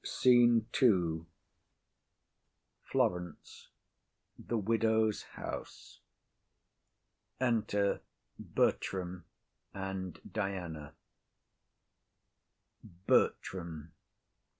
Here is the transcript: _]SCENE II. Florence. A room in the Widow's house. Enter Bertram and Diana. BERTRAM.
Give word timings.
_]SCENE 0.07 0.65
II. 0.81 1.27
Florence. 2.91 3.67
A 4.35 4.41
room 4.41 4.41
in 4.41 4.47
the 4.47 4.57
Widow's 4.57 5.21
house. 5.37 5.99
Enter 7.39 8.01
Bertram 8.39 9.25
and 9.75 10.19
Diana. 10.33 10.95
BERTRAM. 13.05 13.93